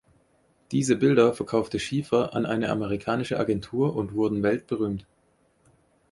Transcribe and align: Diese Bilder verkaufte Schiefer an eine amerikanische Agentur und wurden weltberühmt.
Diese 0.71 0.95
Bilder 0.95 1.31
verkaufte 1.31 1.77
Schiefer 1.79 2.33
an 2.33 2.47
eine 2.47 2.69
amerikanische 2.69 3.37
Agentur 3.37 3.95
und 3.95 4.15
wurden 4.15 4.41
weltberühmt. 4.41 5.05